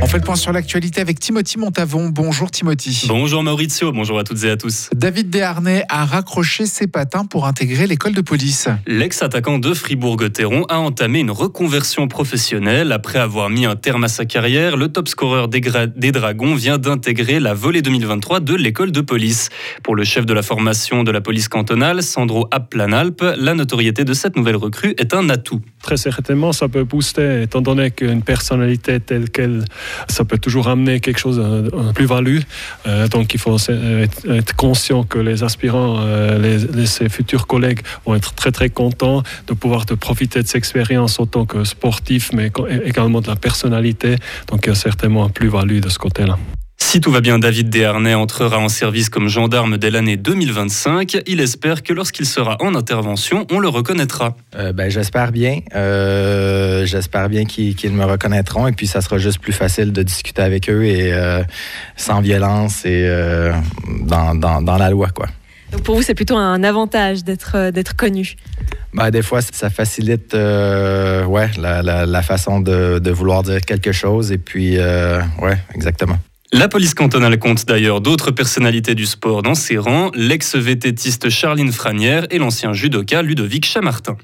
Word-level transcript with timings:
On 0.00 0.06
fait 0.06 0.18
le 0.18 0.24
point 0.24 0.36
sur 0.36 0.52
l'actualité 0.52 1.00
avec 1.00 1.18
Timothy 1.18 1.58
Montavon. 1.58 2.08
Bonjour 2.08 2.50
Timothy. 2.50 3.06
Bonjour 3.08 3.42
Maurizio, 3.42 3.90
bonjour 3.90 4.18
à 4.18 4.24
toutes 4.24 4.44
et 4.44 4.50
à 4.50 4.56
tous. 4.56 4.88
David 4.94 5.28
Desharnais 5.28 5.84
a 5.88 6.04
raccroché 6.04 6.66
ses 6.66 6.86
patins 6.86 7.24
pour 7.24 7.46
intégrer 7.46 7.86
l'école 7.88 8.12
de 8.12 8.20
police. 8.20 8.68
L'ex-attaquant 8.86 9.58
de 9.58 9.74
Fribourg-Gotteron 9.74 10.66
a 10.68 10.78
entamé 10.78 11.18
une 11.18 11.32
reconversion 11.32 12.06
professionnelle. 12.06 12.92
Après 12.92 13.18
avoir 13.18 13.50
mis 13.50 13.66
un 13.66 13.74
terme 13.74 14.04
à 14.04 14.08
sa 14.08 14.24
carrière, 14.24 14.76
le 14.76 14.88
top 14.88 15.08
scoreur 15.08 15.48
des, 15.48 15.60
des 15.96 16.12
Dragons 16.12 16.54
vient 16.54 16.78
d'intégrer 16.78 17.40
la 17.40 17.54
volée 17.54 17.82
2023 17.82 18.40
de 18.40 18.54
l'école 18.54 18.92
de 18.92 19.00
police. 19.00 19.48
Pour 19.82 19.96
le 19.96 20.04
chef 20.04 20.24
de 20.26 20.32
la 20.32 20.42
formation 20.42 21.02
de 21.02 21.10
la 21.10 21.20
police 21.20 21.48
cantonale, 21.48 22.04
Sandro 22.04 22.46
Applanalp, 22.52 23.24
la 23.36 23.54
notoriété 23.54 24.04
de 24.04 24.12
cette 24.12 24.36
nouvelle 24.36 24.56
recrue 24.56 24.94
est 24.96 25.12
un 25.12 25.28
atout. 25.28 25.60
Très 25.82 25.96
certainement, 25.96 26.52
ça 26.52 26.68
peut 26.68 26.84
booster, 26.84 27.42
étant 27.42 27.62
donné 27.62 27.90
qu'une 27.90 28.22
personnalité 28.22 29.00
telle 29.00 29.30
qu'elle 29.30 29.64
ça 30.08 30.24
peut 30.24 30.38
toujours 30.38 30.68
amener 30.68 31.00
quelque 31.00 31.18
chose 31.18 31.38
de 31.38 31.92
plus-value. 31.92 32.40
Euh, 32.86 33.08
donc 33.08 33.34
il 33.34 33.40
faut 33.40 33.56
être, 33.58 34.54
conscient 34.56 35.04
que 35.04 35.18
les 35.18 35.44
aspirants, 35.44 35.98
euh, 36.00 36.38
les, 36.74 36.86
ses 36.86 37.08
futurs 37.08 37.46
collègues 37.46 37.80
vont 38.06 38.14
être 38.14 38.34
très 38.34 38.50
très 38.50 38.70
contents 38.70 39.22
de 39.46 39.54
pouvoir 39.54 39.84
de 39.84 39.94
profiter 39.94 40.42
de 40.42 40.46
cette 40.46 40.56
expérience 40.56 41.20
autant 41.20 41.46
que 41.46 41.64
sportif, 41.64 42.30
mais 42.32 42.50
également 42.84 43.20
de 43.20 43.28
la 43.28 43.36
personnalité. 43.36 44.16
Donc 44.48 44.66
il 44.66 44.70
y 44.70 44.72
a 44.72 44.74
certainement 44.74 45.24
un 45.24 45.30
plus-value 45.30 45.80
de 45.80 45.88
ce 45.88 45.98
côté-là. 45.98 46.38
Si 46.88 47.02
tout 47.02 47.10
va 47.10 47.20
bien, 47.20 47.38
David 47.38 47.68
Desharnais 47.68 48.14
entrera 48.14 48.58
en 48.58 48.70
service 48.70 49.10
comme 49.10 49.28
gendarme 49.28 49.76
dès 49.76 49.90
l'année 49.90 50.16
2025. 50.16 51.18
Il 51.26 51.38
espère 51.38 51.82
que 51.82 51.92
lorsqu'il 51.92 52.24
sera 52.24 52.56
en 52.60 52.74
intervention, 52.74 53.46
on 53.50 53.58
le 53.58 53.68
reconnaîtra. 53.68 54.38
Euh, 54.56 54.72
ben, 54.72 54.90
j'espère 54.90 55.30
bien. 55.30 55.60
Euh, 55.74 56.86
j'espère 56.86 57.28
bien 57.28 57.44
qu'ils 57.44 57.92
me 57.92 58.06
reconnaîtront 58.06 58.66
et 58.66 58.72
puis 58.72 58.86
ça 58.86 59.02
sera 59.02 59.18
juste 59.18 59.38
plus 59.38 59.52
facile 59.52 59.92
de 59.92 60.02
discuter 60.02 60.40
avec 60.40 60.70
eux 60.70 60.82
et 60.86 61.12
euh, 61.12 61.42
sans 61.98 62.22
violence 62.22 62.86
et 62.86 63.06
dans, 64.06 64.34
dans, 64.34 64.62
dans, 64.62 64.78
la 64.78 64.88
loi, 64.88 65.10
quoi. 65.10 65.26
Donc 65.72 65.82
pour 65.82 65.94
vous, 65.94 66.02
c'est 66.02 66.14
plutôt 66.14 66.38
un 66.38 66.64
avantage 66.64 67.22
d'être 67.22 67.70
d'être 67.70 67.96
connu. 67.96 68.36
Ben, 68.94 69.10
des 69.10 69.20
fois, 69.20 69.42
ça 69.42 69.68
facilite 69.68 70.32
ouais, 70.32 71.50
la, 71.58 71.82
la, 71.82 72.06
la 72.06 72.22
façon 72.22 72.60
de, 72.60 72.98
de, 72.98 73.10
vouloir 73.10 73.42
dire 73.42 73.60
quelque 73.60 73.92
chose. 73.92 74.32
Et 74.32 74.38
puis, 74.38 74.78
ouais, 74.78 75.58
exactement. 75.74 76.16
La 76.52 76.66
police 76.66 76.94
cantonale 76.94 77.38
compte 77.38 77.66
d'ailleurs 77.66 78.00
d'autres 78.00 78.30
personnalités 78.30 78.94
du 78.94 79.04
sport 79.04 79.42
dans 79.42 79.54
ses 79.54 79.76
rangs, 79.76 80.10
l'ex-vététiste 80.14 81.28
Charline 81.28 81.72
Franière 81.72 82.26
et 82.30 82.38
l'ancien 82.38 82.72
judoka 82.72 83.20
Ludovic 83.20 83.66
Chamartin. 83.66 84.16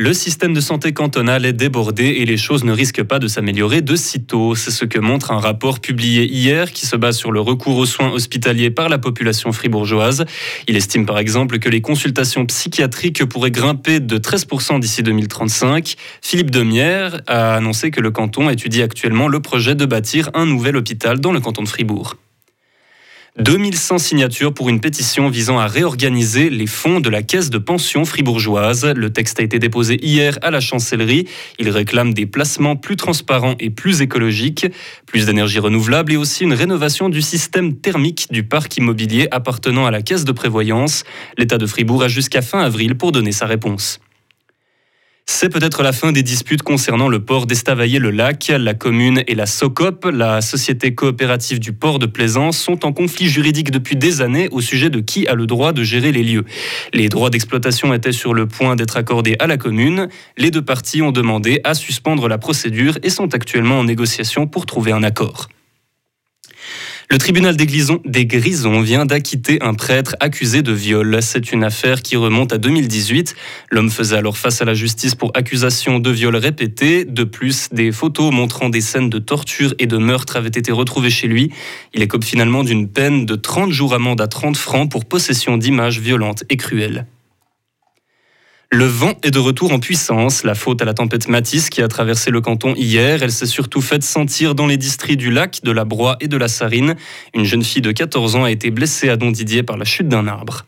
Le 0.00 0.12
système 0.12 0.54
de 0.54 0.60
santé 0.60 0.92
cantonal 0.92 1.44
est 1.44 1.52
débordé 1.52 2.04
et 2.04 2.24
les 2.24 2.36
choses 2.36 2.62
ne 2.62 2.70
risquent 2.70 3.02
pas 3.02 3.18
de 3.18 3.26
s'améliorer 3.26 3.82
de 3.82 3.96
sitôt. 3.96 4.54
C'est 4.54 4.70
ce 4.70 4.84
que 4.84 5.00
montre 5.00 5.32
un 5.32 5.40
rapport 5.40 5.80
publié 5.80 6.24
hier 6.24 6.70
qui 6.70 6.86
se 6.86 6.94
base 6.94 7.16
sur 7.16 7.32
le 7.32 7.40
recours 7.40 7.76
aux 7.76 7.84
soins 7.84 8.12
hospitaliers 8.12 8.70
par 8.70 8.88
la 8.88 8.98
population 8.98 9.50
fribourgeoise. 9.50 10.24
Il 10.68 10.76
estime 10.76 11.04
par 11.04 11.18
exemple 11.18 11.58
que 11.58 11.68
les 11.68 11.80
consultations 11.80 12.46
psychiatriques 12.46 13.24
pourraient 13.24 13.50
grimper 13.50 13.98
de 13.98 14.18
13% 14.18 14.78
d'ici 14.78 15.02
2035. 15.02 15.96
Philippe 16.22 16.52
Demière 16.52 17.20
a 17.26 17.56
annoncé 17.56 17.90
que 17.90 18.00
le 18.00 18.12
canton 18.12 18.50
étudie 18.50 18.82
actuellement 18.82 19.26
le 19.26 19.40
projet 19.40 19.74
de 19.74 19.84
bâtir 19.84 20.30
un 20.34 20.46
nouvel 20.46 20.76
hôpital 20.76 21.18
dans 21.18 21.32
le 21.32 21.40
canton 21.40 21.64
de 21.64 21.68
Fribourg. 21.68 22.14
2100 23.36 23.98
signatures 23.98 24.52
pour 24.52 24.68
une 24.68 24.80
pétition 24.80 25.28
visant 25.28 25.58
à 25.58 25.66
réorganiser 25.66 26.50
les 26.50 26.66
fonds 26.66 27.00
de 27.00 27.08
la 27.08 27.22
caisse 27.22 27.50
de 27.50 27.58
pension 27.58 28.04
fribourgeoise. 28.04 28.84
Le 28.84 29.12
texte 29.12 29.38
a 29.38 29.42
été 29.42 29.58
déposé 29.58 29.98
hier 30.04 30.38
à 30.42 30.50
la 30.50 30.60
chancellerie. 30.60 31.28
Il 31.58 31.68
réclame 31.68 32.14
des 32.14 32.26
placements 32.26 32.76
plus 32.76 32.96
transparents 32.96 33.54
et 33.60 33.70
plus 33.70 34.00
écologiques, 34.00 34.66
plus 35.06 35.26
d'énergie 35.26 35.60
renouvelable 35.60 36.12
et 36.12 36.16
aussi 36.16 36.44
une 36.44 36.54
rénovation 36.54 37.08
du 37.08 37.22
système 37.22 37.76
thermique 37.76 38.26
du 38.30 38.42
parc 38.42 38.76
immobilier 38.76 39.28
appartenant 39.30 39.86
à 39.86 39.90
la 39.90 40.02
caisse 40.02 40.24
de 40.24 40.32
prévoyance. 40.32 41.04
L'État 41.36 41.58
de 41.58 41.66
Fribourg 41.66 42.02
a 42.02 42.08
jusqu'à 42.08 42.42
fin 42.42 42.60
avril 42.60 42.96
pour 42.96 43.12
donner 43.12 43.32
sa 43.32 43.46
réponse. 43.46 44.00
C'est 45.30 45.50
peut-être 45.50 45.82
la 45.82 45.92
fin 45.92 46.10
des 46.10 46.22
disputes 46.22 46.62
concernant 46.62 47.06
le 47.06 47.22
port 47.22 47.46
d'Estavayer-le-Lac. 47.46 48.50
La 48.58 48.72
commune 48.72 49.22
et 49.28 49.34
la 49.34 49.44
SOCOP, 49.44 50.06
la 50.06 50.40
société 50.40 50.94
coopérative 50.94 51.60
du 51.60 51.72
port 51.72 51.98
de 51.98 52.06
Plaisance, 52.06 52.58
sont 52.58 52.84
en 52.86 52.92
conflit 52.92 53.28
juridique 53.28 53.70
depuis 53.70 53.94
des 53.94 54.22
années 54.22 54.48
au 54.50 54.60
sujet 54.60 54.88
de 54.88 55.00
qui 55.00 55.28
a 55.28 55.34
le 55.34 55.46
droit 55.46 55.72
de 55.72 55.84
gérer 55.84 56.12
les 56.12 56.24
lieux. 56.24 56.44
Les 56.94 57.10
droits 57.10 57.30
d'exploitation 57.30 57.92
étaient 57.92 58.10
sur 58.10 58.32
le 58.32 58.48
point 58.48 58.74
d'être 58.74 58.96
accordés 58.96 59.36
à 59.38 59.46
la 59.46 59.58
commune. 59.58 60.08
Les 60.38 60.50
deux 60.50 60.64
parties 60.64 61.02
ont 61.02 61.12
demandé 61.12 61.60
à 61.62 61.74
suspendre 61.74 62.26
la 62.26 62.38
procédure 62.38 62.98
et 63.02 63.10
sont 63.10 63.32
actuellement 63.34 63.78
en 63.78 63.84
négociation 63.84 64.46
pour 64.46 64.64
trouver 64.64 64.92
un 64.92 65.02
accord. 65.02 65.48
Le 67.10 67.16
tribunal 67.16 67.56
des, 67.56 68.26
Grisons, 68.26 68.80
vient 68.82 69.06
d'acquitter 69.06 69.62
un 69.62 69.72
prêtre 69.72 70.14
accusé 70.20 70.60
de 70.60 70.72
viol. 70.72 71.18
C'est 71.22 71.52
une 71.52 71.64
affaire 71.64 72.02
qui 72.02 72.16
remonte 72.16 72.52
à 72.52 72.58
2018. 72.58 73.34
L'homme 73.70 73.88
faisait 73.88 74.16
alors 74.16 74.36
face 74.36 74.60
à 74.60 74.66
la 74.66 74.74
justice 74.74 75.14
pour 75.14 75.30
accusation 75.32 76.00
de 76.00 76.10
viol 76.10 76.36
répété. 76.36 77.06
De 77.06 77.24
plus, 77.24 77.70
des 77.72 77.92
photos 77.92 78.30
montrant 78.30 78.68
des 78.68 78.82
scènes 78.82 79.08
de 79.08 79.18
torture 79.18 79.72
et 79.78 79.86
de 79.86 79.96
meurtre 79.96 80.36
avaient 80.36 80.48
été 80.48 80.70
retrouvées 80.70 81.08
chez 81.08 81.28
lui. 81.28 81.50
Il 81.94 82.02
écope 82.02 82.24
finalement 82.24 82.62
d'une 82.62 82.88
peine 82.88 83.24
de 83.24 83.36
30 83.36 83.72
jours 83.72 83.94
amende 83.94 84.20
à 84.20 84.28
30 84.28 84.58
francs 84.58 84.90
pour 84.90 85.06
possession 85.06 85.56
d'images 85.56 86.00
violentes 86.00 86.44
et 86.50 86.58
cruelles. 86.58 87.06
Le 88.70 88.84
vent 88.84 89.14
est 89.22 89.30
de 89.30 89.38
retour 89.38 89.72
en 89.72 89.78
puissance. 89.78 90.44
La 90.44 90.54
faute 90.54 90.82
à 90.82 90.84
la 90.84 90.92
tempête 90.92 91.26
Matisse 91.28 91.70
qui 91.70 91.80
a 91.80 91.88
traversé 91.88 92.30
le 92.30 92.42
canton 92.42 92.74
hier. 92.76 93.22
Elle 93.22 93.32
s'est 93.32 93.46
surtout 93.46 93.80
faite 93.80 94.02
sentir 94.02 94.54
dans 94.54 94.66
les 94.66 94.76
districts 94.76 95.18
du 95.18 95.30
lac, 95.30 95.60
de 95.64 95.70
la 95.70 95.86
Broye 95.86 96.18
et 96.20 96.28
de 96.28 96.36
la 96.36 96.48
Sarine. 96.48 96.94
Une 97.34 97.44
jeune 97.44 97.64
fille 97.64 97.80
de 97.80 97.92
14 97.92 98.36
ans 98.36 98.44
a 98.44 98.50
été 98.50 98.70
blessée 98.70 99.08
à 99.08 99.16
Didier 99.16 99.62
par 99.62 99.78
la 99.78 99.86
chute 99.86 100.08
d'un 100.08 100.26
arbre. 100.26 100.66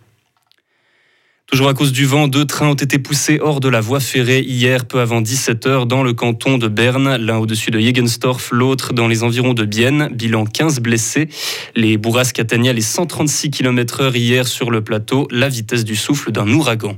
Toujours 1.44 1.68
à 1.68 1.74
cause 1.74 1.92
du 1.92 2.06
vent, 2.06 2.26
deux 2.26 2.46
trains 2.46 2.70
ont 2.70 2.74
été 2.74 2.98
poussés 2.98 3.38
hors 3.38 3.60
de 3.60 3.68
la 3.68 3.82
voie 3.82 4.00
ferrée 4.00 4.40
hier 4.40 4.86
peu 4.86 5.00
avant 5.00 5.20
17h 5.20 5.86
dans 5.86 6.02
le 6.02 6.14
canton 6.14 6.56
de 6.56 6.68
Berne, 6.68 7.16
l'un 7.16 7.36
au-dessus 7.36 7.70
de 7.70 7.80
Jegenstorf, 7.80 8.50
l'autre 8.50 8.94
dans 8.94 9.08
les 9.08 9.24
environs 9.24 9.52
de 9.52 9.64
Bienne. 9.66 10.08
Bilan 10.14 10.46
15 10.46 10.80
blessés. 10.80 11.28
Les 11.76 11.98
bourrasques 11.98 12.38
atteignaient 12.38 12.72
les 12.72 12.80
136 12.80 13.50
km/h 13.50 14.16
hier 14.16 14.48
sur 14.48 14.70
le 14.70 14.82
plateau, 14.82 15.28
la 15.30 15.50
vitesse 15.50 15.84
du 15.84 15.96
souffle 15.96 16.32
d'un 16.32 16.48
ouragan. 16.48 16.96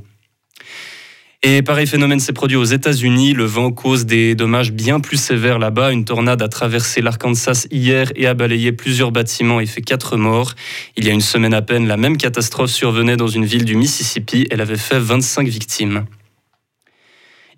Et 1.44 1.60
pareil 1.62 1.88
phénomène 1.88 2.20
s'est 2.20 2.32
produit 2.32 2.56
aux 2.56 2.64
États-Unis. 2.64 3.32
Le 3.32 3.44
vent 3.44 3.72
cause 3.72 4.06
des 4.06 4.36
dommages 4.36 4.70
bien 4.70 5.00
plus 5.00 5.16
sévères 5.16 5.58
là-bas. 5.58 5.90
Une 5.90 6.04
tornade 6.04 6.40
a 6.40 6.46
traversé 6.46 7.02
l'Arkansas 7.02 7.66
hier 7.72 8.12
et 8.14 8.28
a 8.28 8.34
balayé 8.34 8.70
plusieurs 8.70 9.10
bâtiments 9.10 9.58
et 9.58 9.66
fait 9.66 9.82
quatre 9.82 10.16
morts. 10.16 10.54
Il 10.96 11.04
y 11.04 11.10
a 11.10 11.12
une 11.12 11.20
semaine 11.20 11.52
à 11.52 11.60
peine, 11.60 11.88
la 11.88 11.96
même 11.96 12.16
catastrophe 12.16 12.70
survenait 12.70 13.16
dans 13.16 13.26
une 13.26 13.44
ville 13.44 13.64
du 13.64 13.74
Mississippi. 13.74 14.46
Elle 14.52 14.60
avait 14.60 14.76
fait 14.76 15.00
25 15.00 15.48
victimes. 15.48 16.04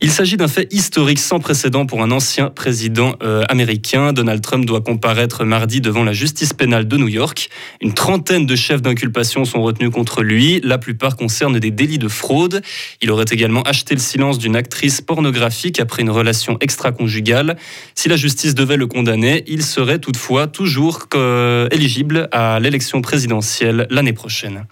Il 0.04 0.10
s'agit 0.10 0.36
d'un 0.36 0.48
fait 0.48 0.70
historique 0.70 1.18
sans 1.18 1.40
précédent 1.40 1.86
pour 1.86 2.02
un 2.02 2.10
ancien 2.10 2.50
président 2.50 3.16
euh, 3.22 3.42
américain. 3.48 4.12
Donald 4.12 4.42
Trump 4.42 4.66
doit 4.66 4.82
comparaître 4.82 5.46
mardi 5.46 5.80
devant 5.80 6.04
la 6.04 6.12
justice 6.12 6.52
pénale 6.52 6.86
de 6.86 6.98
New 6.98 7.08
York. 7.08 7.48
Une 7.80 7.94
trentaine 7.94 8.44
de 8.44 8.54
chefs 8.54 8.82
d'inculpation 8.82 9.46
sont 9.46 9.62
retenus 9.62 9.88
contre 9.88 10.22
lui. 10.22 10.60
La 10.62 10.76
plupart 10.76 11.16
concernent 11.16 11.58
des 11.58 11.70
délits 11.70 11.96
de 11.96 12.08
fraude. 12.08 12.60
Il 13.00 13.10
aurait 13.10 13.24
également 13.30 13.62
acheté 13.62 13.94
le 13.94 14.00
silence 14.00 14.38
d'une 14.38 14.56
actrice 14.56 15.00
pornographique 15.00 15.80
après 15.80 16.02
une 16.02 16.10
relation 16.10 16.58
extra-conjugale. 16.60 17.56
Si 17.94 18.10
la 18.10 18.16
justice 18.16 18.54
devait 18.54 18.76
le 18.76 18.86
condamner, 18.86 19.42
il 19.46 19.62
serait 19.62 20.00
toutefois 20.00 20.48
toujours 20.48 21.06
euh, 21.14 21.66
éligible 21.70 22.28
à 22.30 22.60
l'élection 22.60 23.00
présidentielle 23.00 23.86
l'année 23.88 24.12
prochaine. 24.12 24.66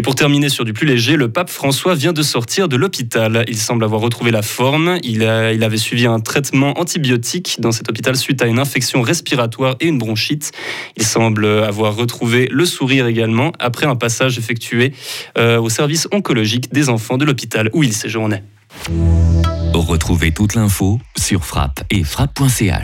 Et 0.00 0.02
pour 0.02 0.14
terminer 0.14 0.48
sur 0.48 0.64
du 0.64 0.72
plus 0.72 0.86
léger, 0.86 1.16
le 1.16 1.30
pape 1.30 1.50
François 1.50 1.94
vient 1.94 2.14
de 2.14 2.22
sortir 2.22 2.68
de 2.68 2.76
l'hôpital. 2.76 3.44
Il 3.48 3.58
semble 3.58 3.84
avoir 3.84 4.00
retrouvé 4.00 4.30
la 4.30 4.40
forme. 4.40 4.98
Il, 5.02 5.22
avait 5.22 5.76
suivi 5.76 6.06
un 6.06 6.20
traitement 6.20 6.80
antibiotique 6.80 7.56
dans 7.58 7.70
cet 7.70 7.90
hôpital 7.90 8.16
suite 8.16 8.40
à 8.40 8.46
une 8.46 8.58
infection 8.58 9.02
respiratoire 9.02 9.76
et 9.78 9.88
une 9.88 9.98
bronchite. 9.98 10.52
Il 10.96 11.04
semble 11.04 11.44
avoir 11.44 11.96
retrouvé 11.96 12.48
le 12.50 12.64
sourire 12.64 13.08
également 13.08 13.52
après 13.58 13.84
un 13.84 13.94
passage 13.94 14.38
effectué 14.38 14.94
euh, 15.36 15.60
au 15.60 15.68
service 15.68 16.08
oncologique 16.12 16.72
des 16.72 16.88
enfants 16.88 17.18
de 17.18 17.26
l'hôpital 17.26 17.68
où 17.74 17.82
il 17.82 17.92
séjournait. 17.92 18.42
Retrouvez 19.74 20.32
toute 20.32 20.54
l'info 20.54 20.98
sur 21.18 21.44
frappe 21.44 21.84
et 21.90 22.04
frappe.ch. 22.04 22.78